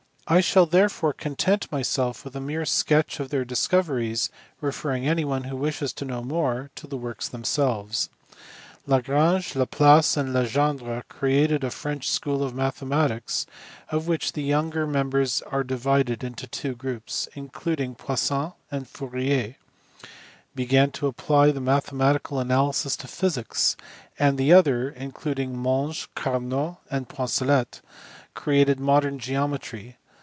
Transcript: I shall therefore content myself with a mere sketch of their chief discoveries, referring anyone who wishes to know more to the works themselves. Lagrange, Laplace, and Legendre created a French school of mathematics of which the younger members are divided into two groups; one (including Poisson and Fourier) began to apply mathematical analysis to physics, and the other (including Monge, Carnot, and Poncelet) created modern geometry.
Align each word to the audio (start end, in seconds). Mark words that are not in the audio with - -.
I 0.27 0.39
shall 0.39 0.65
therefore 0.65 1.11
content 1.11 1.69
myself 1.73 2.23
with 2.23 2.37
a 2.37 2.39
mere 2.39 2.63
sketch 2.63 3.19
of 3.19 3.31
their 3.31 3.41
chief 3.43 3.49
discoveries, 3.49 4.29
referring 4.61 5.05
anyone 5.05 5.43
who 5.43 5.57
wishes 5.57 5.91
to 5.93 6.05
know 6.05 6.23
more 6.23 6.69
to 6.75 6.87
the 6.87 6.95
works 6.95 7.27
themselves. 7.27 8.09
Lagrange, 8.87 9.55
Laplace, 9.57 10.15
and 10.15 10.31
Legendre 10.33 11.03
created 11.09 11.65
a 11.65 11.69
French 11.69 12.09
school 12.09 12.43
of 12.43 12.55
mathematics 12.55 13.45
of 13.89 14.07
which 14.07 14.31
the 14.31 14.41
younger 14.41 14.87
members 14.87 15.41
are 15.41 15.65
divided 15.65 16.23
into 16.23 16.47
two 16.47 16.75
groups; 16.75 17.27
one 17.33 17.45
(including 17.47 17.93
Poisson 17.95 18.53
and 18.71 18.87
Fourier) 18.87 19.57
began 20.55 20.91
to 20.91 21.07
apply 21.07 21.51
mathematical 21.51 22.39
analysis 22.39 22.95
to 22.95 23.07
physics, 23.09 23.75
and 24.17 24.37
the 24.37 24.53
other 24.53 24.87
(including 24.91 25.57
Monge, 25.57 26.07
Carnot, 26.15 26.75
and 26.89 27.09
Poncelet) 27.09 27.81
created 28.33 28.79
modern 28.79 29.19
geometry. 29.19 29.97